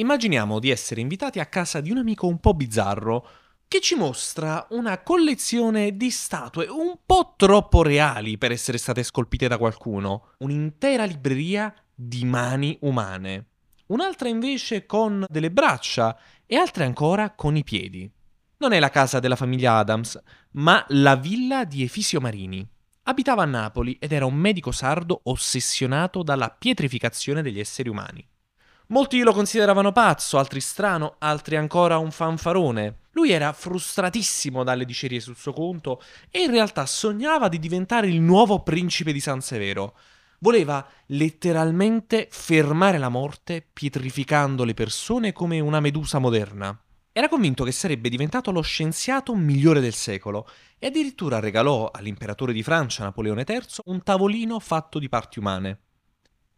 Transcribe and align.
Immaginiamo 0.00 0.60
di 0.60 0.70
essere 0.70 1.02
invitati 1.02 1.40
a 1.40 1.46
casa 1.46 1.82
di 1.82 1.90
un 1.90 1.98
amico 1.98 2.26
un 2.26 2.40
po' 2.40 2.54
bizzarro 2.54 3.28
che 3.68 3.82
ci 3.82 3.96
mostra 3.96 4.66
una 4.70 5.02
collezione 5.02 5.94
di 5.94 6.10
statue 6.10 6.66
un 6.68 7.00
po' 7.04 7.34
troppo 7.36 7.82
reali 7.82 8.38
per 8.38 8.50
essere 8.50 8.78
state 8.78 9.02
scolpite 9.02 9.46
da 9.46 9.58
qualcuno. 9.58 10.28
Un'intera 10.38 11.04
libreria 11.04 11.72
di 11.94 12.24
mani 12.24 12.78
umane. 12.80 13.48
Un'altra 13.88 14.30
invece 14.30 14.86
con 14.86 15.26
delle 15.28 15.50
braccia 15.50 16.16
e 16.46 16.56
altre 16.56 16.84
ancora 16.84 17.34
con 17.34 17.54
i 17.56 17.62
piedi. 17.62 18.10
Non 18.56 18.72
è 18.72 18.78
la 18.78 18.88
casa 18.88 19.20
della 19.20 19.36
famiglia 19.36 19.76
Adams, 19.76 20.18
ma 20.52 20.82
la 20.88 21.16
villa 21.16 21.64
di 21.64 21.82
Efisio 21.82 22.22
Marini. 22.22 22.66
Abitava 23.02 23.42
a 23.42 23.46
Napoli 23.46 23.98
ed 24.00 24.12
era 24.12 24.24
un 24.24 24.34
medico 24.34 24.72
sardo 24.72 25.20
ossessionato 25.24 26.22
dalla 26.22 26.48
pietrificazione 26.48 27.42
degli 27.42 27.60
esseri 27.60 27.90
umani. 27.90 28.26
Molti 28.90 29.20
lo 29.20 29.32
consideravano 29.32 29.92
pazzo, 29.92 30.36
altri 30.36 30.60
strano, 30.60 31.14
altri 31.18 31.54
ancora 31.54 31.98
un 31.98 32.10
fanfarone. 32.10 33.02
Lui 33.12 33.30
era 33.30 33.52
frustratissimo 33.52 34.64
dalle 34.64 34.84
dicerie 34.84 35.20
sul 35.20 35.36
suo 35.36 35.52
conto 35.52 36.02
e 36.28 36.42
in 36.42 36.50
realtà 36.50 36.86
sognava 36.86 37.46
di 37.46 37.60
diventare 37.60 38.08
il 38.08 38.20
nuovo 38.20 38.64
principe 38.64 39.12
di 39.12 39.20
San 39.20 39.42
Severo. 39.42 39.94
Voleva 40.40 40.84
letteralmente 41.06 42.26
fermare 42.32 42.98
la 42.98 43.08
morte 43.08 43.64
pietrificando 43.72 44.64
le 44.64 44.74
persone 44.74 45.32
come 45.32 45.60
una 45.60 45.78
medusa 45.78 46.18
moderna. 46.18 46.76
Era 47.12 47.28
convinto 47.28 47.62
che 47.62 47.72
sarebbe 47.72 48.08
diventato 48.08 48.50
lo 48.50 48.60
scienziato 48.60 49.36
migliore 49.36 49.78
del 49.78 49.94
secolo 49.94 50.48
e 50.80 50.88
addirittura 50.88 51.38
regalò 51.38 51.92
all'imperatore 51.92 52.52
di 52.52 52.64
Francia 52.64 53.04
Napoleone 53.04 53.44
III 53.46 53.60
un 53.84 54.02
tavolino 54.02 54.58
fatto 54.58 54.98
di 54.98 55.08
parti 55.08 55.38
umane. 55.38 55.78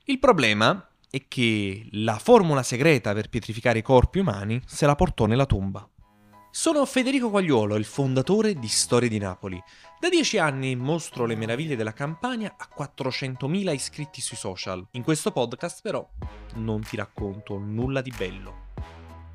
Il 0.05 0.19
problema 0.19 0.87
è 1.13 1.29
che 1.29 1.89
la 1.91 2.19
formula 2.19 2.63
segreta 2.63 3.13
per 3.13 3.29
pietrificare 3.29 3.81
i 3.81 3.83
corpi 3.83 4.21
umani 4.21 4.63
se 4.65 4.87
la 4.87 4.95
portò 4.95 5.27
nella 5.27 5.45
tomba. 5.45 5.87
Sono 6.51 6.87
Federico 6.87 7.29
Quagliuolo, 7.29 7.77
il 7.77 7.85
fondatore 7.85 8.55
di 8.55 8.67
Storie 8.67 9.11
di 9.11 9.19
Napoli. 9.19 9.63
Da 10.01 10.09
dieci 10.09 10.39
anni 10.39 10.75
mostro 10.75 11.27
le 11.27 11.37
meraviglie 11.37 11.77
della 11.77 11.93
Campania 11.93 12.57
a 12.57 12.67
400.000 12.75 13.75
iscritti 13.75 14.23
sui 14.23 14.39
social. 14.39 14.87
In 14.93 15.03
questo 15.03 15.33
podcast 15.33 15.83
però 15.83 16.09
non 16.55 16.81
ti 16.81 16.97
racconto 16.97 17.59
nulla 17.59 18.01
di 18.01 18.13
bello. 18.17 18.71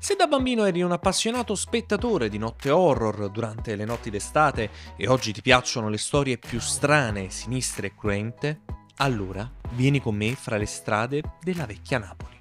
Se 0.00 0.16
da 0.16 0.26
bambino 0.26 0.64
eri 0.64 0.82
un 0.82 0.90
appassionato 0.90 1.54
spettatore 1.54 2.28
di 2.28 2.38
notte 2.38 2.70
horror 2.70 3.30
durante 3.30 3.76
le 3.76 3.84
notti 3.84 4.10
d'estate 4.10 4.70
e 4.96 5.06
oggi 5.06 5.32
ti 5.32 5.42
piacciono 5.42 5.88
le 5.88 5.98
storie 5.98 6.38
più 6.38 6.58
strane, 6.58 7.30
sinistre 7.30 7.86
e 7.86 7.94
cruente, 7.94 8.62
allora 8.98 9.50
vieni 9.72 10.00
con 10.00 10.14
me 10.14 10.34
fra 10.34 10.56
le 10.56 10.66
strade 10.66 11.22
della 11.42 11.66
vecchia 11.66 11.98
Napoli. 11.98 12.36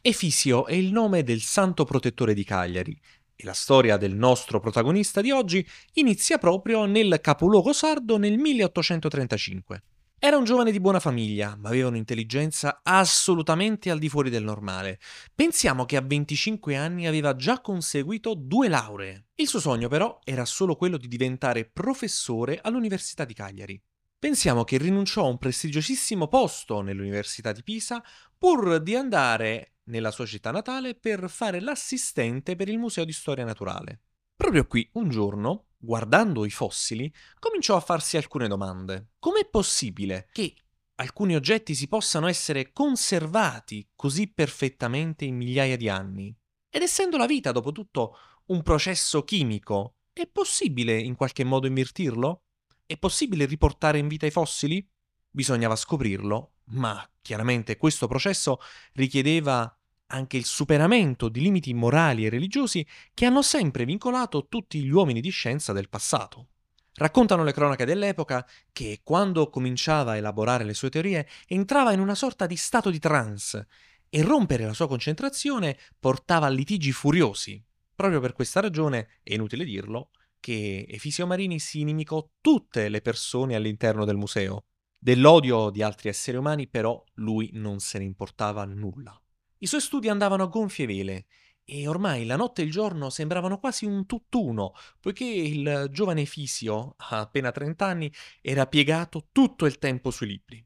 Efisio 0.00 0.66
è 0.66 0.74
il 0.74 0.92
nome 0.92 1.22
del 1.22 1.40
santo 1.40 1.84
protettore 1.84 2.32
di 2.32 2.44
Cagliari 2.44 2.98
e 3.34 3.44
la 3.44 3.52
storia 3.52 3.96
del 3.96 4.14
nostro 4.14 4.60
protagonista 4.60 5.20
di 5.20 5.30
oggi 5.30 5.66
inizia 5.94 6.38
proprio 6.38 6.84
nel 6.86 7.18
capoluogo 7.20 7.72
sardo 7.72 8.16
nel 8.16 8.38
1835. 8.38 9.82
Era 10.18 10.38
un 10.38 10.44
giovane 10.44 10.72
di 10.72 10.80
buona 10.80 10.98
famiglia, 10.98 11.56
ma 11.60 11.68
aveva 11.68 11.88
un'intelligenza 11.88 12.80
assolutamente 12.82 13.90
al 13.90 13.98
di 13.98 14.08
fuori 14.08 14.30
del 14.30 14.44
normale. 14.44 14.98
Pensiamo 15.34 15.84
che 15.84 15.96
a 15.96 16.00
25 16.00 16.74
anni 16.74 17.06
aveva 17.06 17.36
già 17.36 17.60
conseguito 17.60 18.32
due 18.34 18.68
lauree. 18.68 19.26
Il 19.34 19.46
suo 19.46 19.60
sogno 19.60 19.88
però 19.88 20.18
era 20.24 20.46
solo 20.46 20.74
quello 20.74 20.96
di 20.96 21.08
diventare 21.08 21.66
professore 21.66 22.60
all'Università 22.62 23.26
di 23.26 23.34
Cagliari. 23.34 23.82
Pensiamo 24.18 24.64
che 24.64 24.78
rinunciò 24.78 25.24
a 25.24 25.28
un 25.28 25.36
prestigiosissimo 25.36 26.26
posto 26.26 26.80
nell'Università 26.80 27.52
di 27.52 27.62
Pisa 27.62 28.02
pur 28.36 28.80
di 28.80 28.94
andare 28.94 29.74
nella 29.84 30.10
sua 30.10 30.24
città 30.24 30.50
natale 30.50 30.94
per 30.94 31.28
fare 31.28 31.60
l'assistente 31.60 32.56
per 32.56 32.68
il 32.70 32.78
Museo 32.78 33.04
di 33.04 33.12
Storia 33.12 33.44
Naturale. 33.44 34.00
Proprio 34.34 34.66
qui, 34.66 34.88
un 34.94 35.10
giorno, 35.10 35.68
guardando 35.76 36.46
i 36.46 36.50
fossili, 36.50 37.12
cominciò 37.38 37.76
a 37.76 37.80
farsi 37.80 38.16
alcune 38.16 38.48
domande. 38.48 39.10
Com'è 39.18 39.48
possibile 39.48 40.28
che 40.32 40.54
alcuni 40.96 41.34
oggetti 41.34 41.74
si 41.74 41.86
possano 41.86 42.26
essere 42.26 42.72
conservati 42.72 43.90
così 43.94 44.28
perfettamente 44.32 45.26
in 45.26 45.36
migliaia 45.36 45.76
di 45.76 45.90
anni? 45.90 46.34
Ed 46.70 46.82
essendo 46.82 47.18
la 47.18 47.26
vita, 47.26 47.52
dopo 47.52 47.70
tutto, 47.70 48.16
un 48.46 48.62
processo 48.62 49.24
chimico, 49.24 49.96
è 50.12 50.26
possibile 50.26 50.98
in 50.98 51.16
qualche 51.16 51.44
modo 51.44 51.66
invertirlo? 51.66 52.45
È 52.88 52.96
possibile 52.96 53.46
riportare 53.46 53.98
in 53.98 54.06
vita 54.06 54.26
i 54.26 54.30
fossili? 54.30 54.88
Bisognava 55.28 55.74
scoprirlo, 55.74 56.52
ma 56.66 57.04
chiaramente 57.20 57.76
questo 57.76 58.06
processo 58.06 58.60
richiedeva 58.92 59.76
anche 60.10 60.36
il 60.36 60.44
superamento 60.44 61.28
di 61.28 61.40
limiti 61.40 61.74
morali 61.74 62.24
e 62.24 62.28
religiosi 62.28 62.86
che 63.12 63.24
hanno 63.24 63.42
sempre 63.42 63.84
vincolato 63.84 64.46
tutti 64.46 64.80
gli 64.80 64.90
uomini 64.90 65.20
di 65.20 65.30
scienza 65.30 65.72
del 65.72 65.88
passato. 65.88 66.50
Raccontano 66.94 67.42
le 67.42 67.52
cronache 67.52 67.84
dell'epoca 67.84 68.46
che 68.70 69.00
quando 69.02 69.50
cominciava 69.50 70.12
a 70.12 70.16
elaborare 70.16 70.62
le 70.62 70.72
sue 70.72 70.88
teorie 70.88 71.28
entrava 71.48 71.92
in 71.92 71.98
una 71.98 72.14
sorta 72.14 72.46
di 72.46 72.54
stato 72.54 72.90
di 72.90 73.00
trance 73.00 73.66
e 74.08 74.22
rompere 74.22 74.64
la 74.64 74.72
sua 74.74 74.86
concentrazione 74.86 75.76
portava 75.98 76.46
a 76.46 76.50
litigi 76.50 76.92
furiosi. 76.92 77.60
Proprio 77.96 78.20
per 78.20 78.32
questa 78.32 78.60
ragione, 78.60 79.08
è 79.24 79.34
inutile 79.34 79.64
dirlo, 79.64 80.10
che 80.46 80.86
Efisio 80.88 81.26
Marini 81.26 81.58
si 81.58 81.80
inimicò 81.80 82.24
tutte 82.40 82.88
le 82.88 83.00
persone 83.00 83.56
all'interno 83.56 84.04
del 84.04 84.14
museo. 84.14 84.66
Dell'odio 84.96 85.70
di 85.70 85.82
altri 85.82 86.08
esseri 86.08 86.36
umani 86.36 86.68
però 86.68 87.02
lui 87.14 87.50
non 87.54 87.80
se 87.80 87.98
ne 87.98 88.04
importava 88.04 88.64
nulla. 88.64 89.20
I 89.58 89.66
suoi 89.66 89.80
studi 89.80 90.08
andavano 90.08 90.44
a 90.44 90.46
gonfie 90.46 90.86
vele 90.86 91.26
e 91.64 91.88
ormai 91.88 92.26
la 92.26 92.36
notte 92.36 92.62
e 92.62 92.64
il 92.64 92.70
giorno 92.70 93.10
sembravano 93.10 93.58
quasi 93.58 93.86
un 93.86 94.06
tutt'uno, 94.06 94.72
poiché 95.00 95.24
il 95.24 95.88
giovane 95.90 96.20
Efisio, 96.20 96.94
a 96.96 97.18
appena 97.18 97.50
30 97.50 97.84
anni, 97.84 98.12
era 98.40 98.68
piegato 98.68 99.26
tutto 99.32 99.66
il 99.66 99.78
tempo 99.78 100.12
sui 100.12 100.28
libri. 100.28 100.64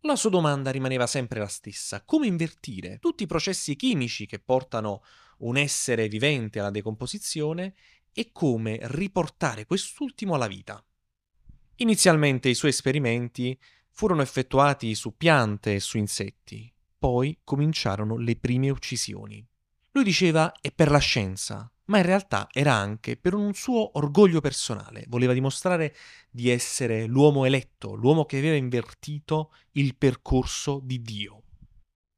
La 0.00 0.16
sua 0.16 0.30
domanda 0.30 0.72
rimaneva 0.72 1.06
sempre 1.06 1.38
la 1.38 1.46
stessa, 1.46 2.02
come 2.04 2.26
invertire 2.26 2.98
tutti 2.98 3.22
i 3.22 3.28
processi 3.28 3.76
chimici 3.76 4.26
che 4.26 4.40
portano 4.40 5.02
un 5.40 5.56
essere 5.56 6.08
vivente 6.08 6.58
alla 6.58 6.70
decomposizione 6.70 7.74
e 8.12 8.30
come 8.32 8.78
riportare 8.82 9.66
quest'ultimo 9.66 10.34
alla 10.34 10.46
vita. 10.46 10.84
Inizialmente 11.76 12.48
i 12.48 12.54
suoi 12.54 12.70
esperimenti 12.70 13.58
furono 13.90 14.22
effettuati 14.22 14.94
su 14.94 15.16
piante 15.16 15.74
e 15.74 15.80
su 15.80 15.98
insetti, 15.98 16.72
poi 16.98 17.40
cominciarono 17.42 18.16
le 18.16 18.36
prime 18.36 18.70
uccisioni. 18.70 19.46
Lui 19.92 20.04
diceva 20.04 20.52
è 20.60 20.70
per 20.72 20.90
la 20.90 20.98
scienza, 20.98 21.70
ma 21.86 21.98
in 21.98 22.04
realtà 22.04 22.48
era 22.52 22.72
anche 22.72 23.16
per 23.16 23.34
un 23.34 23.52
suo 23.54 23.98
orgoglio 23.98 24.40
personale, 24.40 25.04
voleva 25.08 25.32
dimostrare 25.32 25.94
di 26.30 26.48
essere 26.48 27.06
l'uomo 27.06 27.44
eletto, 27.44 27.94
l'uomo 27.94 28.24
che 28.24 28.38
aveva 28.38 28.54
invertito 28.54 29.52
il 29.72 29.96
percorso 29.96 30.80
di 30.82 31.02
Dio. 31.02 31.42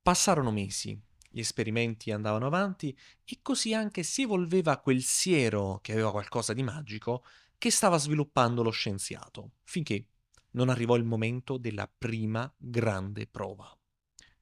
Passarono 0.03 0.50
mesi, 0.50 1.00
gli 1.32 1.41
esperimenti 1.41 2.10
andavano 2.12 2.47
avanti 2.47 2.97
e 3.25 3.38
così 3.43 3.75
anche 3.75 4.03
si 4.03 4.22
evolveva 4.22 4.78
quel 4.78 5.03
siero 5.03 5.81
che 5.82 5.93
aveva 5.93 6.10
qualcosa 6.10 6.53
di 6.53 6.62
magico 6.62 7.25
che 7.59 7.70
stava 7.70 7.97
sviluppando 7.97 8.62
lo 8.62 8.70
scienziato, 8.70 9.53
finché 9.62 10.06
non 10.53 10.69
arrivò 10.69 10.97
il 10.97 11.04
momento 11.04 11.56
della 11.56 11.91
prima 11.97 12.53
grande 12.56 13.26
prova. 13.26 13.75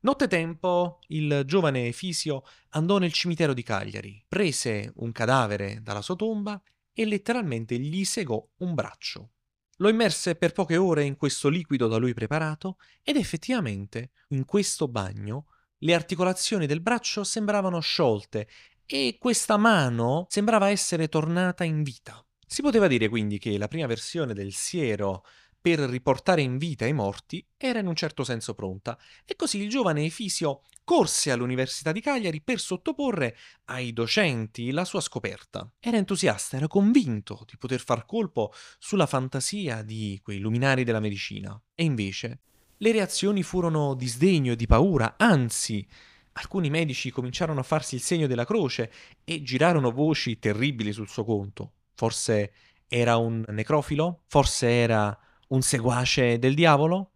Nottetempo, 0.00 1.00
il 1.08 1.42
giovane 1.44 1.86
Efisio 1.86 2.42
andò 2.70 2.98
nel 2.98 3.12
cimitero 3.12 3.52
di 3.52 3.62
Cagliari, 3.62 4.24
prese 4.26 4.92
un 4.96 5.12
cadavere 5.12 5.80
dalla 5.82 6.00
sua 6.00 6.16
tomba 6.16 6.60
e 6.92 7.04
letteralmente 7.04 7.78
gli 7.78 8.04
segò 8.04 8.42
un 8.58 8.74
braccio. 8.74 9.32
Lo 9.76 9.88
immerse 9.88 10.36
per 10.36 10.52
poche 10.52 10.76
ore 10.76 11.04
in 11.04 11.16
questo 11.16 11.48
liquido 11.48 11.86
da 11.86 11.96
lui 11.96 12.14
preparato 12.14 12.78
ed 13.02 13.16
effettivamente 13.16 14.10
in 14.28 14.44
questo 14.44 14.88
bagno 14.88 15.46
le 15.80 15.94
articolazioni 15.94 16.66
del 16.66 16.80
braccio 16.80 17.24
sembravano 17.24 17.80
sciolte 17.80 18.48
e 18.86 19.16
questa 19.18 19.56
mano 19.56 20.26
sembrava 20.28 20.68
essere 20.68 21.08
tornata 21.08 21.64
in 21.64 21.82
vita. 21.82 22.24
Si 22.46 22.62
poteva 22.62 22.88
dire 22.88 23.08
quindi 23.08 23.38
che 23.38 23.56
la 23.56 23.68
prima 23.68 23.86
versione 23.86 24.34
del 24.34 24.52
siero 24.52 25.24
per 25.60 25.78
riportare 25.78 26.40
in 26.40 26.56
vita 26.58 26.86
i 26.86 26.92
morti 26.92 27.44
era 27.56 27.78
in 27.78 27.86
un 27.86 27.94
certo 27.94 28.24
senso 28.24 28.54
pronta 28.54 28.98
e 29.24 29.36
così 29.36 29.58
il 29.62 29.68
giovane 29.68 30.04
Efisio 30.04 30.62
corse 30.82 31.30
all'Università 31.30 31.92
di 31.92 32.00
Cagliari 32.00 32.40
per 32.40 32.58
sottoporre 32.58 33.36
ai 33.66 33.92
docenti 33.92 34.72
la 34.72 34.84
sua 34.84 35.00
scoperta. 35.00 35.70
Era 35.78 35.98
entusiasta, 35.98 36.56
era 36.56 36.66
convinto 36.66 37.44
di 37.46 37.56
poter 37.56 37.80
far 37.80 38.06
colpo 38.06 38.52
sulla 38.78 39.06
fantasia 39.06 39.82
di 39.82 40.18
quei 40.22 40.38
luminari 40.38 40.82
della 40.82 40.98
medicina 40.98 41.60
e 41.74 41.84
invece 41.84 42.40
le 42.82 42.92
reazioni 42.92 43.42
furono 43.42 43.94
di 43.94 44.06
sdegno 44.06 44.52
e 44.52 44.56
di 44.56 44.66
paura, 44.66 45.16
anzi, 45.18 45.86
alcuni 46.32 46.70
medici 46.70 47.10
cominciarono 47.10 47.60
a 47.60 47.62
farsi 47.62 47.94
il 47.94 48.00
segno 48.00 48.26
della 48.26 48.46
croce 48.46 48.90
e 49.22 49.42
girarono 49.42 49.90
voci 49.90 50.38
terribili 50.38 50.92
sul 50.92 51.08
suo 51.08 51.24
conto. 51.24 51.72
Forse 51.94 52.52
era 52.88 53.18
un 53.18 53.44
necrofilo? 53.48 54.22
Forse 54.26 54.68
era 54.68 55.16
un 55.48 55.60
seguace 55.60 56.38
del 56.38 56.54
diavolo? 56.54 57.12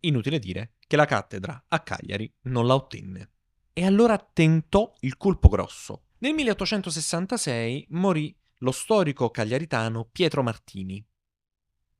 Inutile 0.00 0.38
dire 0.38 0.74
che 0.86 0.96
la 0.96 1.06
cattedra 1.06 1.64
a 1.68 1.80
Cagliari 1.80 2.30
non 2.42 2.66
la 2.66 2.74
ottenne. 2.74 3.30
e 3.78 3.84
allora 3.84 4.16
tentò 4.18 4.94
il 5.00 5.18
colpo 5.18 5.48
grosso. 5.48 6.04
Nel 6.18 6.32
1866 6.32 7.88
morì 7.90 8.34
lo 8.60 8.70
storico 8.70 9.30
cagliaritano 9.30 10.08
Pietro 10.10 10.42
Martini. 10.42 11.04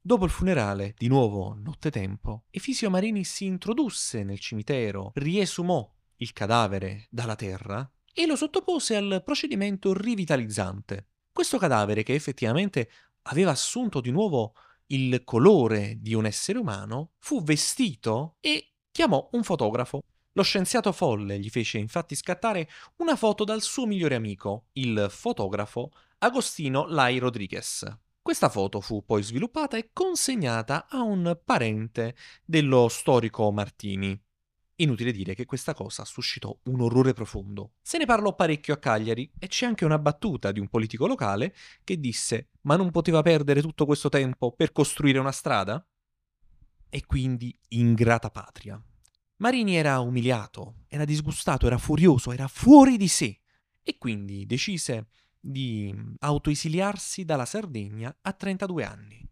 Dopo 0.06 0.24
il 0.24 0.30
funerale, 0.30 0.94
di 0.96 1.08
nuovo 1.08 1.58
nottetempo, 1.60 2.44
Efisio 2.50 2.88
Marini 2.90 3.24
si 3.24 3.44
introdusse 3.44 4.22
nel 4.22 4.38
cimitero, 4.38 5.10
riesumò 5.16 5.92
il 6.18 6.32
cadavere 6.32 7.08
dalla 7.10 7.34
terra 7.34 7.90
e 8.12 8.24
lo 8.24 8.36
sottopose 8.36 8.94
al 8.94 9.22
procedimento 9.24 9.92
rivitalizzante. 9.92 11.08
Questo 11.32 11.58
cadavere, 11.58 12.04
che 12.04 12.14
effettivamente 12.14 12.88
aveva 13.22 13.50
assunto 13.50 14.00
di 14.00 14.12
nuovo 14.12 14.54
il 14.90 15.24
colore 15.24 15.96
di 15.98 16.14
un 16.14 16.24
essere 16.24 16.60
umano, 16.60 17.14
fu 17.18 17.42
vestito 17.42 18.36
e 18.38 18.74
chiamò 18.92 19.28
un 19.32 19.42
fotografo. 19.42 20.02
Lo 20.34 20.42
scienziato 20.44 20.92
folle 20.92 21.40
gli 21.40 21.50
fece 21.50 21.78
infatti 21.78 22.14
scattare 22.14 22.68
una 22.98 23.16
foto 23.16 23.42
dal 23.42 23.60
suo 23.60 23.86
migliore 23.86 24.14
amico, 24.14 24.66
il 24.74 25.08
fotografo 25.10 25.90
Agostino 26.18 26.86
Lai 26.86 27.18
Rodriguez. 27.18 27.84
Questa 28.26 28.48
foto 28.48 28.80
fu 28.80 29.04
poi 29.04 29.22
sviluppata 29.22 29.76
e 29.76 29.90
consegnata 29.92 30.88
a 30.88 31.00
un 31.00 31.38
parente 31.44 32.16
dello 32.44 32.88
storico 32.88 33.52
Martini. 33.52 34.20
Inutile 34.78 35.12
dire 35.12 35.36
che 35.36 35.44
questa 35.44 35.74
cosa 35.74 36.04
suscitò 36.04 36.52
un 36.64 36.80
orrore 36.80 37.12
profondo. 37.12 37.74
Se 37.80 37.98
ne 37.98 38.04
parlò 38.04 38.34
parecchio 38.34 38.74
a 38.74 38.78
Cagliari 38.78 39.30
e 39.38 39.46
c'è 39.46 39.66
anche 39.66 39.84
una 39.84 40.00
battuta 40.00 40.50
di 40.50 40.58
un 40.58 40.66
politico 40.66 41.06
locale 41.06 41.54
che 41.84 42.00
disse 42.00 42.48
ma 42.62 42.74
non 42.74 42.90
poteva 42.90 43.22
perdere 43.22 43.62
tutto 43.62 43.86
questo 43.86 44.08
tempo 44.08 44.50
per 44.50 44.72
costruire 44.72 45.20
una 45.20 45.30
strada? 45.30 45.86
E 46.88 47.06
quindi 47.06 47.56
ingrata 47.68 48.30
patria. 48.30 48.82
Marini 49.36 49.76
era 49.76 50.00
umiliato, 50.00 50.78
era 50.88 51.04
disgustato, 51.04 51.68
era 51.68 51.78
furioso, 51.78 52.32
era 52.32 52.48
fuori 52.48 52.96
di 52.96 53.06
sé 53.06 53.40
e 53.84 53.98
quindi 53.98 54.46
decise 54.46 55.10
di 55.46 55.94
autoesiliarsi 56.18 57.24
dalla 57.24 57.44
Sardegna 57.44 58.14
a 58.20 58.32
32 58.32 58.84
anni. 58.84 59.28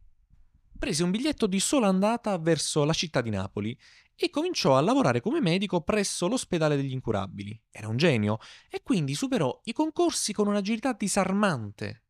Prese 0.78 1.02
un 1.02 1.11
biglietto 1.11 1.46
di 1.46 1.61
sola 1.61 1.88
andata 1.88 2.37
verso 2.38 2.84
la 2.84 2.93
città 2.93 3.20
di 3.20 3.31
Napoli 3.31 3.76
e 4.14 4.31
cominciò 4.31 4.76
a 4.76 4.81
lavorare 4.81 5.20
come 5.20 5.40
medico 5.40 5.81
presso 5.81 6.28
l'ospedale 6.28 6.76
degli 6.76 6.93
incurabili. 6.93 7.61
Era 7.70 7.88
un 7.88 7.96
genio 7.96 8.38
e 8.69 8.82
quindi 8.82 9.14
superò 9.14 9.61
i 9.64 9.72
concorsi 9.72 10.32
con 10.32 10.46
un'agilità 10.46 10.93
disarmante. 10.93 12.02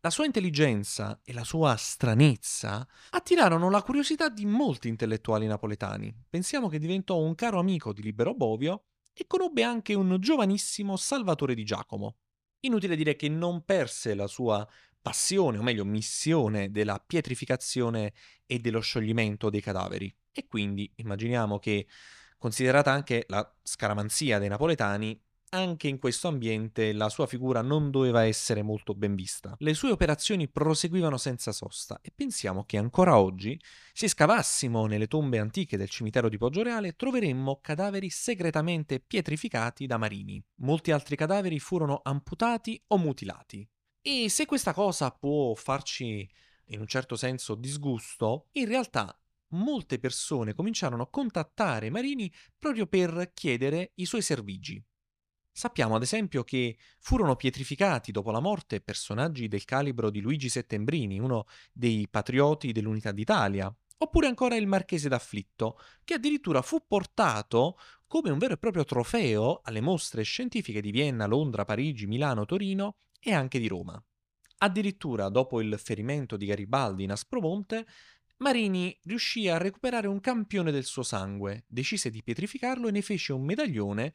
La 0.00 0.10
sua 0.10 0.26
intelligenza 0.26 1.20
e 1.24 1.32
la 1.32 1.42
sua 1.42 1.74
stranezza 1.76 2.86
attirarono 3.10 3.68
la 3.68 3.82
curiosità 3.82 4.28
di 4.28 4.46
molti 4.46 4.88
intellettuali 4.88 5.46
napoletani. 5.46 6.14
Pensiamo 6.30 6.68
che 6.68 6.78
diventò 6.78 7.18
un 7.18 7.34
caro 7.34 7.58
amico 7.58 7.92
di 7.92 8.02
Libero 8.02 8.34
Bovio 8.34 8.84
e 9.12 9.26
conobbe 9.26 9.64
anche 9.64 9.94
un 9.94 10.16
giovanissimo 10.20 10.96
Salvatore 10.96 11.54
di 11.54 11.64
Giacomo. 11.64 12.18
Inutile 12.60 12.96
dire 12.96 13.14
che 13.16 13.28
non 13.28 13.64
perse 13.64 14.14
la 14.14 14.26
sua 14.26 14.66
passione, 15.00 15.58
o 15.58 15.62
meglio 15.62 15.84
missione, 15.84 16.70
della 16.70 16.98
pietrificazione 16.98 18.12
e 18.46 18.58
dello 18.58 18.80
scioglimento 18.80 19.48
dei 19.50 19.60
cadaveri. 19.60 20.14
E 20.32 20.46
quindi 20.46 20.90
immaginiamo 20.96 21.58
che, 21.58 21.86
considerata 22.36 22.90
anche 22.90 23.24
la 23.28 23.56
scaramanzia 23.62 24.38
dei 24.38 24.48
napoletani, 24.48 25.20
anche 25.50 25.88
in 25.88 25.98
questo 25.98 26.28
ambiente 26.28 26.92
la 26.92 27.08
sua 27.08 27.26
figura 27.26 27.62
non 27.62 27.90
doveva 27.90 28.24
essere 28.24 28.62
molto 28.62 28.94
ben 28.94 29.14
vista. 29.14 29.54
Le 29.58 29.74
sue 29.74 29.90
operazioni 29.90 30.48
proseguivano 30.48 31.16
senza 31.16 31.52
sosta 31.52 31.98
e 32.02 32.12
pensiamo 32.14 32.64
che 32.64 32.76
ancora 32.76 33.18
oggi, 33.18 33.60
se 33.92 34.08
scavassimo 34.08 34.86
nelle 34.86 35.06
tombe 35.06 35.38
antiche 35.38 35.76
del 35.76 35.88
cimitero 35.88 36.28
di 36.28 36.36
Poggioreale, 36.36 36.96
troveremmo 36.96 37.60
cadaveri 37.60 38.10
segretamente 38.10 39.00
pietrificati 39.00 39.86
da 39.86 39.96
marini. 39.96 40.42
Molti 40.56 40.90
altri 40.90 41.16
cadaveri 41.16 41.58
furono 41.58 42.00
amputati 42.02 42.82
o 42.88 42.98
mutilati. 42.98 43.68
E 44.00 44.28
se 44.28 44.46
questa 44.46 44.72
cosa 44.72 45.10
può 45.10 45.54
farci 45.54 46.28
in 46.66 46.80
un 46.80 46.86
certo 46.86 47.16
senso 47.16 47.54
disgusto, 47.54 48.48
in 48.52 48.66
realtà 48.66 49.18
molte 49.52 49.98
persone 49.98 50.54
cominciarono 50.54 51.04
a 51.04 51.08
contattare 51.08 51.90
Marini 51.90 52.32
proprio 52.58 52.86
per 52.86 53.30
chiedere 53.32 53.92
i 53.94 54.04
suoi 54.04 54.22
servigi. 54.22 54.82
Sappiamo 55.58 55.96
ad 55.96 56.02
esempio 56.02 56.44
che 56.44 56.76
furono 57.00 57.34
pietrificati 57.34 58.12
dopo 58.12 58.30
la 58.30 58.38
morte 58.38 58.80
personaggi 58.80 59.48
del 59.48 59.64
calibro 59.64 60.08
di 60.08 60.20
Luigi 60.20 60.48
Settembrini, 60.48 61.18
uno 61.18 61.46
dei 61.72 62.06
patrioti 62.08 62.70
dell'Unità 62.70 63.10
d'Italia, 63.10 63.74
oppure 63.96 64.28
ancora 64.28 64.54
il 64.54 64.68
Marchese 64.68 65.08
d'Afflitto, 65.08 65.80
che 66.04 66.14
addirittura 66.14 66.62
fu 66.62 66.84
portato 66.86 67.76
come 68.06 68.30
un 68.30 68.38
vero 68.38 68.54
e 68.54 68.58
proprio 68.58 68.84
trofeo 68.84 69.60
alle 69.64 69.80
mostre 69.80 70.22
scientifiche 70.22 70.80
di 70.80 70.92
Vienna, 70.92 71.26
Londra, 71.26 71.64
Parigi, 71.64 72.06
Milano, 72.06 72.44
Torino 72.44 72.98
e 73.18 73.32
anche 73.32 73.58
di 73.58 73.66
Roma. 73.66 74.00
Addirittura 74.58 75.28
dopo 75.28 75.60
il 75.60 75.76
ferimento 75.76 76.36
di 76.36 76.46
Garibaldi 76.46 77.02
in 77.02 77.10
Aspromonte, 77.10 77.84
Marini 78.40 78.96
riuscì 79.02 79.48
a 79.48 79.58
recuperare 79.58 80.06
un 80.06 80.20
campione 80.20 80.70
del 80.70 80.84
suo 80.84 81.02
sangue, 81.02 81.64
decise 81.66 82.08
di 82.08 82.22
pietrificarlo 82.22 82.86
e 82.86 82.92
ne 82.92 83.02
fece 83.02 83.32
un 83.32 83.44
medaglione 83.44 84.14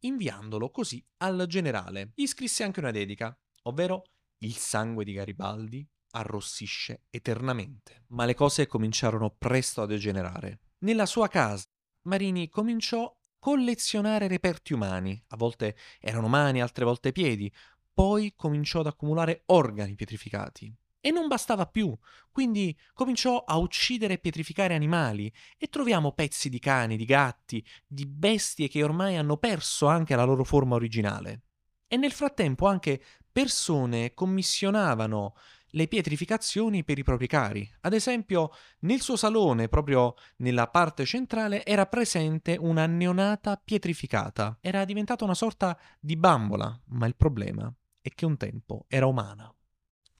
inviandolo 0.00 0.70
così 0.70 1.04
al 1.18 1.46
generale. 1.48 2.12
Gli 2.14 2.26
scrisse 2.26 2.64
anche 2.64 2.80
una 2.80 2.90
dedica, 2.90 3.36
ovvero 3.62 4.04
il 4.38 4.54
sangue 4.54 5.04
di 5.04 5.12
Garibaldi 5.12 5.86
arrossisce 6.10 7.04
eternamente. 7.10 8.04
Ma 8.08 8.24
le 8.24 8.34
cose 8.34 8.66
cominciarono 8.66 9.30
presto 9.30 9.82
a 9.82 9.86
degenerare. 9.86 10.60
Nella 10.78 11.06
sua 11.06 11.28
casa 11.28 11.64
Marini 12.02 12.48
cominciò 12.48 13.04
a 13.04 13.14
collezionare 13.38 14.28
reperti 14.28 14.72
umani, 14.72 15.20
a 15.28 15.36
volte 15.36 15.76
erano 16.00 16.28
mani, 16.28 16.60
altre 16.60 16.84
volte 16.84 17.12
piedi, 17.12 17.52
poi 17.92 18.34
cominciò 18.36 18.80
ad 18.80 18.86
accumulare 18.86 19.42
organi 19.46 19.94
pietrificati. 19.94 20.74
E 21.06 21.12
non 21.12 21.28
bastava 21.28 21.66
più, 21.66 21.96
quindi 22.32 22.76
cominciò 22.92 23.44
a 23.46 23.58
uccidere 23.58 24.14
e 24.14 24.18
pietrificare 24.18 24.74
animali 24.74 25.32
e 25.56 25.68
troviamo 25.68 26.10
pezzi 26.10 26.48
di 26.48 26.58
cani, 26.58 26.96
di 26.96 27.04
gatti, 27.04 27.64
di 27.86 28.06
bestie 28.06 28.66
che 28.66 28.82
ormai 28.82 29.16
hanno 29.16 29.36
perso 29.36 29.86
anche 29.86 30.16
la 30.16 30.24
loro 30.24 30.42
forma 30.42 30.74
originale. 30.74 31.42
E 31.86 31.96
nel 31.96 32.10
frattempo 32.10 32.66
anche 32.66 33.00
persone 33.30 34.14
commissionavano 34.14 35.36
le 35.68 35.86
pietrificazioni 35.86 36.82
per 36.82 36.98
i 36.98 37.04
propri 37.04 37.28
cari. 37.28 37.70
Ad 37.82 37.92
esempio, 37.92 38.50
nel 38.80 39.00
suo 39.00 39.14
salone, 39.14 39.68
proprio 39.68 40.14
nella 40.38 40.66
parte 40.66 41.04
centrale, 41.04 41.64
era 41.64 41.86
presente 41.86 42.56
una 42.58 42.86
neonata 42.86 43.62
pietrificata. 43.64 44.58
Era 44.60 44.84
diventata 44.84 45.22
una 45.22 45.34
sorta 45.34 45.78
di 46.00 46.16
bambola, 46.16 46.76
ma 46.86 47.06
il 47.06 47.14
problema 47.14 47.72
è 48.00 48.08
che 48.08 48.24
un 48.24 48.36
tempo 48.36 48.86
era 48.88 49.06
umana. 49.06 49.55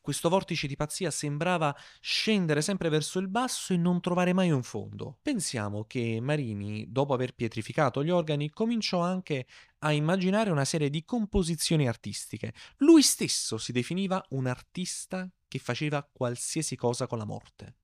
Questo 0.06 0.28
vortice 0.28 0.68
di 0.68 0.76
pazzia 0.76 1.10
sembrava 1.10 1.76
scendere 1.98 2.62
sempre 2.62 2.88
verso 2.88 3.18
il 3.18 3.26
basso 3.26 3.72
e 3.72 3.76
non 3.76 4.00
trovare 4.00 4.32
mai 4.32 4.52
un 4.52 4.62
fondo. 4.62 5.18
Pensiamo 5.20 5.82
che 5.82 6.20
Marini, 6.20 6.86
dopo 6.92 7.12
aver 7.12 7.34
pietrificato 7.34 8.04
gli 8.04 8.10
organi, 8.10 8.50
cominciò 8.50 9.00
anche 9.00 9.48
a 9.80 9.90
immaginare 9.90 10.50
una 10.50 10.64
serie 10.64 10.90
di 10.90 11.04
composizioni 11.04 11.88
artistiche. 11.88 12.54
Lui 12.76 13.02
stesso 13.02 13.58
si 13.58 13.72
definiva 13.72 14.25
un 14.28 14.46
artista 14.46 15.28
che 15.48 15.58
faceva 15.58 16.08
qualsiasi 16.08 16.76
cosa 16.76 17.08
con 17.08 17.18
la 17.18 17.26
morte. 17.26 17.75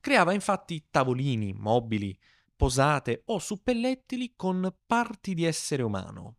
Creava 0.00 0.32
infatti 0.32 0.86
tavolini, 0.90 1.52
mobili, 1.52 2.18
posate 2.56 3.20
o 3.26 3.38
suppellettili 3.38 4.32
con 4.34 4.74
parti 4.86 5.34
di 5.34 5.44
essere 5.44 5.82
umano. 5.82 6.36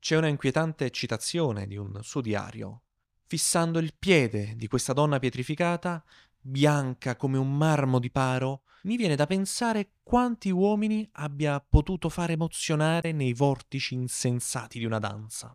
C'è 0.00 0.16
una 0.16 0.26
inquietante 0.26 0.90
citazione 0.90 1.68
di 1.68 1.76
un 1.76 2.00
suo 2.02 2.20
diario 2.20 2.82
fissando 3.28 3.78
il 3.78 3.94
piede 3.96 4.54
di 4.56 4.66
questa 4.68 4.94
donna 4.94 5.18
pietrificata, 5.18 6.02
bianca 6.40 7.14
come 7.14 7.36
un 7.36 7.54
marmo 7.54 7.98
di 7.98 8.10
paro, 8.10 8.62
mi 8.84 8.96
viene 8.96 9.16
da 9.16 9.26
pensare 9.26 9.96
quanti 10.02 10.48
uomini 10.48 11.06
abbia 11.12 11.60
potuto 11.60 12.08
fare 12.08 12.32
emozionare 12.32 13.12
nei 13.12 13.34
vortici 13.34 13.92
insensati 13.92 14.78
di 14.78 14.86
una 14.86 14.98
danza. 14.98 15.54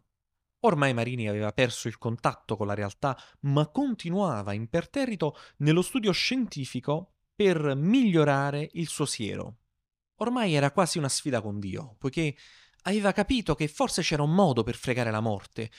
Ormai 0.59 0.93
Marini 0.93 1.27
aveva 1.27 1.51
perso 1.51 1.87
il 1.87 1.97
contatto 1.97 2.55
con 2.55 2.67
la 2.67 2.75
realtà, 2.75 3.17
ma 3.41 3.67
continuava 3.69 4.53
imperterrito 4.53 5.35
nello 5.57 5.81
studio 5.81 6.11
scientifico 6.11 7.15
per 7.35 7.73
migliorare 7.75 8.69
il 8.73 8.87
suo 8.87 9.05
siero. 9.05 9.57
Ormai 10.17 10.53
era 10.53 10.71
quasi 10.71 10.99
una 10.99 11.09
sfida 11.09 11.41
con 11.41 11.59
Dio, 11.59 11.95
poiché 11.97 12.37
aveva 12.83 13.11
capito 13.13 13.55
che 13.55 13.67
forse 13.67 14.03
c'era 14.03 14.21
un 14.21 14.33
modo 14.35 14.61
per 14.61 14.75
fregare 14.75 15.09
la 15.09 15.21
morte, 15.21 15.71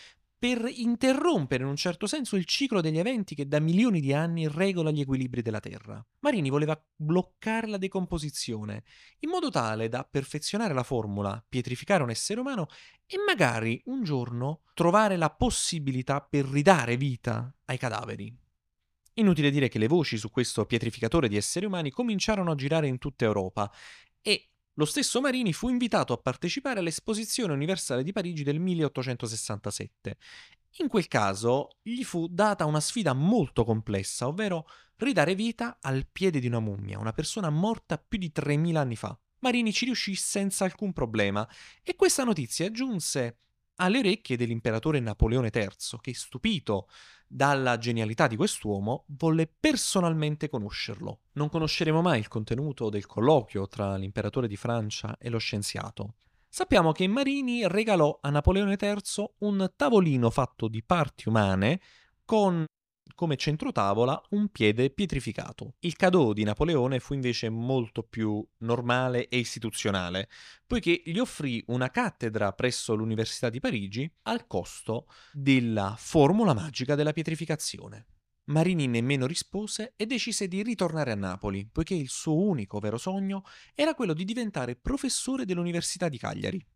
per 0.45 0.71
interrompere 0.71 1.63
in 1.63 1.71
un 1.71 1.77
certo 1.77 2.07
senso 2.07 2.37
il 2.37 2.45
ciclo 2.45 2.83
degli 2.83 2.99
eventi 2.99 3.35
che 3.35 3.49
da 3.49 3.61
milioni 3.61 3.99
di 3.99 4.13
anni 4.13 4.47
regola 4.47 4.91
gli 4.91 5.01
equilibri 5.01 5.41
della 5.41 5.59
Terra. 5.59 6.07
Marini 6.21 6.51
voleva 6.51 6.79
bloccare 6.95 7.67
la 7.67 7.79
decomposizione, 7.79 8.85
in 9.21 9.31
modo 9.31 9.49
tale 9.49 9.89
da 9.89 10.05
perfezionare 10.05 10.75
la 10.75 10.83
formula, 10.83 11.43
pietrificare 11.49 12.03
un 12.03 12.11
essere 12.11 12.41
umano 12.41 12.67
e 13.07 13.17
magari 13.27 13.81
un 13.87 14.03
giorno 14.03 14.65
trovare 14.75 15.17
la 15.17 15.31
possibilità 15.31 16.21
per 16.21 16.45
ridare 16.45 16.99
vita 16.99 17.51
ai 17.65 17.79
cadaveri. 17.79 18.31
Inutile 19.15 19.51
dire 19.51 19.69
che 19.69 19.79
le 19.79 19.89
voci 19.89 20.19
su 20.19 20.31
questo 20.31 20.67
pietrificatore 20.67 21.27
di 21.27 21.37
esseri 21.37 21.65
umani 21.65 21.91
cominciarono 21.91 22.51
a 22.51 22.55
girare 22.55 22.87
in 22.87 22.99
tutta 22.99 23.25
Europa 23.25 23.73
Lo 24.77 24.87
stesso 24.87 25.21
Marini 25.21 25.53
fu 25.53 25.69
invitato 25.69 26.13
a 26.13 26.17
partecipare 26.17 26.81
all'Esposizione 26.81 27.53
Universale 27.53 28.03
di 28.03 28.11
Parigi 28.11 28.43
del 28.43 28.59
1867. 28.59 30.17
In 30.79 30.89
quel 30.89 31.07
caso 31.07 31.77
gli 31.81 32.03
fu 32.03 32.27
data 32.27 32.65
una 32.65 32.81
sfida 32.81 33.13
molto 33.13 33.65
complessa, 33.65 34.27
ovvero 34.27 34.67
ridare 34.97 35.37
vita 35.37 35.79
al 35.81 36.09
piede 36.11 36.41
di 36.41 36.49
una 36.49 36.59
mummia, 36.59 36.99
una 36.99 37.13
persona 37.13 37.51
morta 37.51 37.99
più 37.99 38.19
di 38.19 38.33
3000 38.33 38.81
anni 38.81 38.97
fa. 38.97 39.17
Marini 39.41 39.73
ci 39.73 39.85
riuscì 39.85 40.17
senza 40.17 40.65
alcun 40.65 40.93
problema 40.93 41.49
e 41.81 41.95
questa 41.95 42.25
notizia 42.25 42.69
giunse 42.73 43.39
alle 43.77 43.99
orecchie 43.99 44.37
dell'imperatore 44.37 45.01
Napoleone 45.01 45.51
III, 45.53 45.99
che, 46.01 46.15
stupito 46.15 46.89
dalla 47.27 47.79
genialità 47.79 48.27
di 48.27 48.37
quest'uomo, 48.37 49.05
volle 49.09 49.47
personalmente 49.49 50.49
conoscerlo. 50.49 51.21
Non 51.33 51.49
conosceremo 51.49 52.01
mai 52.01 52.19
il 52.19 52.29
contenuto 52.29 52.91
del 52.91 53.07
colloquio 53.07 53.67
tra 53.67 53.97
l'imperatore 53.97 54.47
di 54.47 54.57
Francia 54.57 55.17
e 55.19 55.29
lo 55.29 55.39
scienziato. 55.39 56.15
Sappiamo 56.49 56.93
che 56.93 57.09
Marini 57.09 57.67
regalò 57.67 58.19
a 58.21 58.31
Napoleone 58.31 58.77
III 58.81 58.97
un 59.39 59.73
tavolino 59.75 60.31
fatto 60.31 60.69
di 60.69 60.85
parti 60.85 61.29
umane 61.29 61.81
con 62.25 62.65
come 63.15 63.37
centrotavola 63.37 64.21
un 64.31 64.49
piede 64.49 64.91
pietrificato. 64.91 65.75
Il 65.81 65.97
cadeau 65.97 66.33
di 66.33 66.45
Napoleone 66.45 67.01
fu 67.01 67.15
invece 67.15 67.49
molto 67.49 68.03
più 68.03 68.47
normale 68.59 69.29
e 69.29 69.39
istituzionale, 69.39 70.29
poiché 70.67 71.03
gli 71.05 71.19
offrì 71.19 71.63
una 71.69 71.91
cattedra 71.91 72.53
presso 72.53 72.95
l'Università 72.95 73.49
di 73.49 73.61
Parigi 73.61 74.11
al 74.23 74.47
costo 74.47 75.07
della 75.33 75.95
formula 75.97 76.55
magica 76.55 76.95
della 76.95 77.13
pietrificazione. 77.13 78.07
Marini 78.47 78.87
nemmeno 78.87 79.27
rispose 79.27 79.95
e 79.97 80.05
decise 80.05 80.49
di 80.49 80.63
ritornare 80.63 81.13
a 81.13 81.15
Napoli, 81.15 81.67
poiché 81.71 81.95
il 81.95 82.11
suo 82.11 82.37
unico 82.37 82.79
vero 82.79 82.99
sogno 82.99 83.43
era 83.75 83.95
quello 83.95 84.13
di 84.13 84.25
diventare 84.25 84.77
professore 84.77 85.47
dell'Università 85.47 86.09
di 86.11 86.19
Cagliari. 86.19 86.67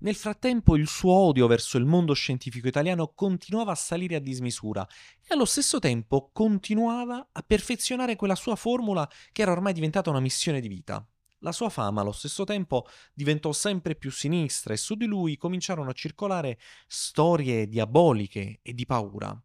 Nel 0.00 0.14
frattempo 0.14 0.76
il 0.76 0.86
suo 0.86 1.12
odio 1.12 1.48
verso 1.48 1.76
il 1.76 1.84
mondo 1.84 2.12
scientifico 2.12 2.68
italiano 2.68 3.14
continuava 3.14 3.72
a 3.72 3.74
salire 3.74 4.14
a 4.14 4.20
dismisura 4.20 4.86
e 5.20 5.34
allo 5.34 5.44
stesso 5.44 5.80
tempo 5.80 6.30
continuava 6.32 7.30
a 7.32 7.42
perfezionare 7.42 8.14
quella 8.14 8.36
sua 8.36 8.54
formula 8.54 9.08
che 9.32 9.42
era 9.42 9.50
ormai 9.50 9.72
diventata 9.72 10.10
una 10.10 10.20
missione 10.20 10.60
di 10.60 10.68
vita. 10.68 11.04
La 11.40 11.50
sua 11.50 11.68
fama 11.68 12.00
allo 12.00 12.12
stesso 12.12 12.44
tempo 12.44 12.86
diventò 13.12 13.52
sempre 13.52 13.96
più 13.96 14.12
sinistra 14.12 14.72
e 14.72 14.76
su 14.76 14.94
di 14.94 15.06
lui 15.06 15.36
cominciarono 15.36 15.90
a 15.90 15.94
circolare 15.94 16.58
storie 16.86 17.66
diaboliche 17.66 18.60
e 18.62 18.74
di 18.74 18.86
paura. 18.86 19.36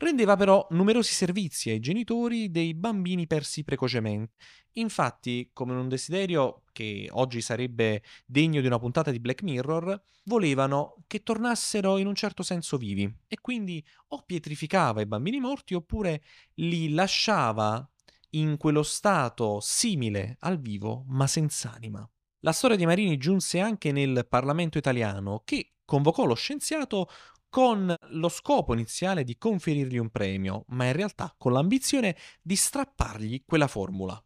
Rendeva 0.00 0.36
però 0.36 0.64
numerosi 0.70 1.12
servizi 1.12 1.70
ai 1.70 1.80
genitori 1.80 2.52
dei 2.52 2.72
bambini 2.72 3.26
persi 3.26 3.64
precocemente. 3.64 4.34
Infatti, 4.74 5.50
come 5.52 5.74
un 5.74 5.88
desiderio 5.88 6.62
che 6.70 7.08
oggi 7.10 7.40
sarebbe 7.40 8.04
degno 8.24 8.60
di 8.60 8.68
una 8.68 8.78
puntata 8.78 9.10
di 9.10 9.18
Black 9.18 9.42
Mirror, 9.42 10.00
volevano 10.26 11.02
che 11.08 11.24
tornassero 11.24 11.98
in 11.98 12.06
un 12.06 12.14
certo 12.14 12.44
senso 12.44 12.76
vivi 12.76 13.12
e 13.26 13.40
quindi 13.40 13.84
o 14.08 14.22
pietrificava 14.22 15.00
i 15.00 15.06
bambini 15.06 15.40
morti 15.40 15.74
oppure 15.74 16.22
li 16.54 16.90
lasciava 16.90 17.84
in 18.30 18.56
quello 18.56 18.84
stato 18.84 19.58
simile 19.60 20.36
al 20.40 20.60
vivo 20.60 21.06
ma 21.08 21.26
senza 21.26 21.72
anima. 21.72 22.08
La 22.42 22.52
storia 22.52 22.76
di 22.76 22.86
Marini 22.86 23.16
giunse 23.16 23.58
anche 23.58 23.90
nel 23.90 24.26
Parlamento 24.28 24.78
italiano 24.78 25.42
che 25.44 25.72
convocò 25.84 26.24
lo 26.24 26.34
scienziato 26.34 27.08
con 27.48 27.94
lo 28.10 28.28
scopo 28.28 28.74
iniziale 28.74 29.24
di 29.24 29.36
conferirgli 29.36 29.96
un 29.98 30.10
premio, 30.10 30.64
ma 30.68 30.86
in 30.86 30.92
realtà 30.92 31.34
con 31.36 31.52
l'ambizione 31.52 32.16
di 32.42 32.56
strappargli 32.56 33.44
quella 33.44 33.66
formula. 33.66 34.22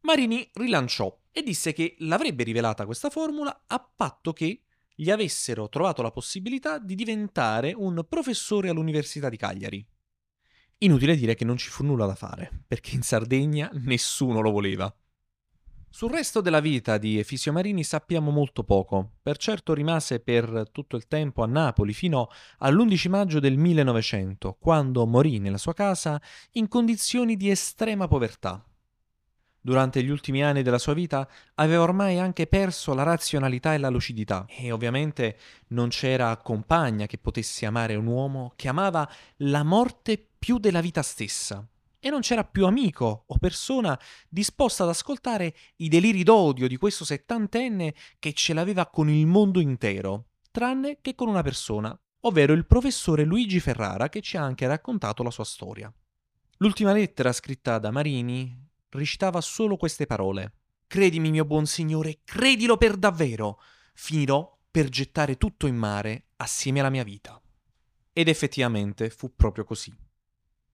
Marini 0.00 0.48
rilanciò 0.54 1.16
e 1.30 1.42
disse 1.42 1.72
che 1.72 1.96
l'avrebbe 1.98 2.44
rivelata 2.44 2.84
questa 2.86 3.10
formula 3.10 3.64
a 3.66 3.92
patto 3.94 4.32
che 4.32 4.62
gli 4.94 5.10
avessero 5.10 5.68
trovato 5.68 6.00
la 6.00 6.10
possibilità 6.10 6.78
di 6.78 6.94
diventare 6.94 7.72
un 7.74 8.04
professore 8.08 8.68
all'Università 8.68 9.28
di 9.28 9.36
Cagliari. 9.36 9.86
Inutile 10.78 11.16
dire 11.16 11.34
che 11.34 11.44
non 11.44 11.56
ci 11.56 11.70
fu 11.70 11.84
nulla 11.84 12.06
da 12.06 12.14
fare, 12.14 12.64
perché 12.66 12.94
in 12.94 13.02
Sardegna 13.02 13.70
nessuno 13.72 14.40
lo 14.40 14.50
voleva. 14.50 14.94
Sul 15.96 16.10
resto 16.10 16.42
della 16.42 16.60
vita 16.60 16.98
di 16.98 17.18
Efisio 17.18 17.54
Marini 17.54 17.82
sappiamo 17.82 18.30
molto 18.30 18.64
poco. 18.64 19.12
Per 19.22 19.38
certo 19.38 19.72
rimase 19.72 20.20
per 20.20 20.68
tutto 20.70 20.94
il 20.94 21.08
tempo 21.08 21.42
a 21.42 21.46
Napoli 21.46 21.94
fino 21.94 22.28
all'11 22.58 23.08
maggio 23.08 23.40
del 23.40 23.56
1900, 23.56 24.58
quando 24.60 25.06
morì 25.06 25.38
nella 25.38 25.56
sua 25.56 25.72
casa 25.72 26.20
in 26.52 26.68
condizioni 26.68 27.34
di 27.34 27.48
estrema 27.48 28.08
povertà. 28.08 28.62
Durante 29.58 30.04
gli 30.04 30.10
ultimi 30.10 30.44
anni 30.44 30.62
della 30.62 30.76
sua 30.76 30.92
vita 30.92 31.26
aveva 31.54 31.84
ormai 31.84 32.18
anche 32.18 32.46
perso 32.46 32.92
la 32.92 33.02
razionalità 33.02 33.72
e 33.72 33.78
la 33.78 33.88
lucidità 33.88 34.44
e 34.50 34.72
ovviamente 34.72 35.38
non 35.68 35.88
c'era 35.88 36.36
compagna 36.36 37.06
che 37.06 37.16
potesse 37.16 37.64
amare 37.64 37.94
un 37.94 38.04
uomo 38.04 38.52
che 38.54 38.68
amava 38.68 39.10
la 39.36 39.62
morte 39.62 40.22
più 40.38 40.58
della 40.58 40.82
vita 40.82 41.00
stessa 41.00 41.66
e 42.06 42.10
non 42.10 42.20
c'era 42.20 42.44
più 42.44 42.66
amico 42.66 43.24
o 43.26 43.36
persona 43.38 43.98
disposta 44.28 44.84
ad 44.84 44.90
ascoltare 44.90 45.54
i 45.78 45.88
deliri 45.88 46.22
d'odio 46.22 46.68
di 46.68 46.76
questo 46.76 47.04
settantenne 47.04 47.94
che 48.20 48.32
ce 48.32 48.54
l'aveva 48.54 48.86
con 48.86 49.10
il 49.10 49.26
mondo 49.26 49.58
intero, 49.58 50.28
tranne 50.52 51.00
che 51.00 51.16
con 51.16 51.26
una 51.26 51.42
persona, 51.42 51.98
ovvero 52.20 52.52
il 52.52 52.64
professore 52.64 53.24
Luigi 53.24 53.58
Ferrara 53.58 54.08
che 54.08 54.20
ci 54.20 54.36
ha 54.36 54.42
anche 54.42 54.68
raccontato 54.68 55.24
la 55.24 55.32
sua 55.32 55.42
storia. 55.42 55.92
L'ultima 56.58 56.92
lettera 56.92 57.32
scritta 57.32 57.78
da 57.78 57.90
Marini 57.90 58.56
recitava 58.90 59.40
solo 59.40 59.76
queste 59.76 60.06
parole. 60.06 60.52
Credimi, 60.86 61.32
mio 61.32 61.44
buon 61.44 61.66
signore, 61.66 62.20
credilo 62.24 62.76
per 62.76 62.96
davvero. 62.96 63.60
Finirò 63.94 64.56
per 64.70 64.88
gettare 64.88 65.36
tutto 65.36 65.66
in 65.66 65.74
mare 65.74 66.28
assieme 66.36 66.78
alla 66.78 66.90
mia 66.90 67.02
vita. 67.02 67.40
Ed 68.12 68.28
effettivamente 68.28 69.10
fu 69.10 69.34
proprio 69.34 69.64
così. 69.64 70.05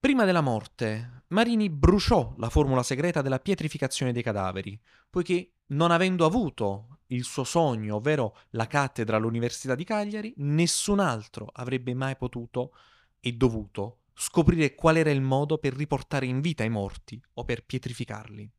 Prima 0.02 0.24
della 0.24 0.40
morte, 0.40 1.26
Marini 1.28 1.70
bruciò 1.70 2.34
la 2.38 2.50
formula 2.50 2.82
segreta 2.82 3.22
della 3.22 3.38
pietrificazione 3.38 4.10
dei 4.10 4.24
cadaveri, 4.24 4.76
poiché, 5.08 5.58
non 5.66 5.92
avendo 5.92 6.26
avuto 6.26 7.02
il 7.06 7.22
suo 7.22 7.44
sogno, 7.44 7.94
ovvero 7.94 8.36
la 8.50 8.66
cattedra 8.66 9.16
all'Università 9.16 9.76
di 9.76 9.84
Cagliari, 9.84 10.34
nessun 10.38 10.98
altro 10.98 11.48
avrebbe 11.52 11.94
mai 11.94 12.16
potuto 12.16 12.74
e 13.20 13.30
dovuto 13.34 13.98
scoprire 14.12 14.74
qual 14.74 14.96
era 14.96 15.12
il 15.12 15.20
modo 15.20 15.58
per 15.58 15.72
riportare 15.72 16.26
in 16.26 16.40
vita 16.40 16.64
i 16.64 16.68
morti 16.68 17.22
o 17.34 17.44
per 17.44 17.64
pietrificarli. 17.64 18.52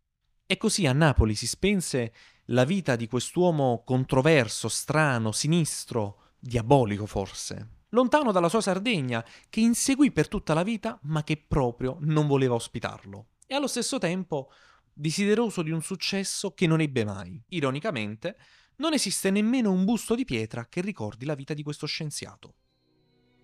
E 0.45 0.55
così 0.55 0.85
a 0.85 0.93
Napoli 0.93 1.35
si 1.35 1.45
spense 1.45 2.13
la 2.45 2.63
vita 2.63 2.95
di 2.95 3.09
quest'uomo 3.09 3.83
controverso, 3.85 4.69
strano, 4.69 5.33
sinistro, 5.33 6.35
diabolico 6.39 7.05
forse 7.05 7.72
lontano 7.93 8.31
dalla 8.31 8.49
sua 8.49 8.61
Sardegna, 8.61 9.25
che 9.49 9.59
inseguì 9.59 10.11
per 10.11 10.27
tutta 10.27 10.53
la 10.53 10.63
vita, 10.63 10.99
ma 11.03 11.23
che 11.23 11.37
proprio 11.37 11.97
non 12.01 12.27
voleva 12.27 12.55
ospitarlo. 12.55 13.27
E 13.47 13.55
allo 13.55 13.67
stesso 13.67 13.97
tempo 13.97 14.51
desideroso 14.93 15.61
di 15.61 15.71
un 15.71 15.81
successo 15.81 16.53
che 16.53 16.67
non 16.67 16.81
ebbe 16.81 17.03
mai. 17.03 17.41
Ironicamente, 17.49 18.37
non 18.77 18.93
esiste 18.93 19.31
nemmeno 19.31 19.71
un 19.71 19.85
busto 19.85 20.15
di 20.15 20.25
pietra 20.25 20.67
che 20.67 20.81
ricordi 20.81 21.25
la 21.25 21.35
vita 21.35 21.53
di 21.53 21.63
questo 21.63 21.85
scienziato. 21.85 22.55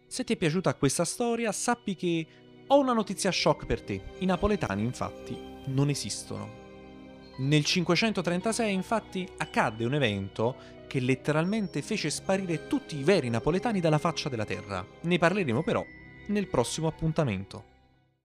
Se 0.08 0.24
ti 0.24 0.34
è 0.34 0.38
piaciuta 0.38 0.76
questa 0.76 1.06
storia, 1.06 1.52
sappi 1.52 1.96
che 1.96 2.28
ho 2.68 2.80
una 2.80 2.94
notizia 2.94 3.32
shock 3.32 3.66
per 3.66 3.82
te. 3.82 4.02
I 4.20 4.26
napoletani, 4.26 4.84
infatti, 4.84 5.38
non 5.68 5.90
esistono. 5.90 6.69
Nel 7.40 7.64
536, 7.64 8.74
infatti, 8.74 9.26
accadde 9.38 9.86
un 9.86 9.94
evento 9.94 10.56
che 10.88 11.00
letteralmente 11.00 11.82
fece 11.82 12.10
sparire 12.10 12.68
tutti 12.68 12.98
i 12.98 13.04
veri 13.04 13.30
napoletani 13.30 13.80
dalla 13.80 13.98
faccia 13.98 14.28
della 14.28 14.44
terra. 14.44 14.86
Ne 15.02 15.18
parleremo 15.18 15.64
però 15.64 15.86
nel 16.28 16.48
prossimo 16.48 16.88
appuntamento. 16.88 17.78